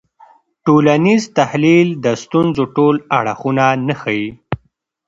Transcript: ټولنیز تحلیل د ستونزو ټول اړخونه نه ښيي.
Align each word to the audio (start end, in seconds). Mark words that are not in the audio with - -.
ټولنیز 0.65 1.23
تحلیل 1.37 1.89
د 2.05 2.05
ستونزو 2.23 2.63
ټول 2.75 2.95
اړخونه 3.19 3.65
نه 3.87 3.95
ښيي. 4.01 4.29